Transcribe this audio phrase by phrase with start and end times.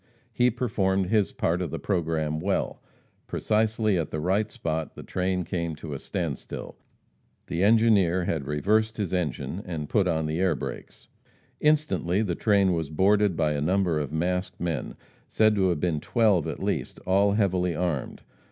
[0.33, 2.81] He performed his part of the programme well.
[3.27, 6.75] Precisely at the right spot the train came to a standstill.
[7.45, 11.07] The engineer had reversed his engine and put on the air brakes.
[11.59, 14.95] Instantly the train was boarded by a number of masked men,
[15.29, 18.23] said to have been twelve at least, all heavily armed.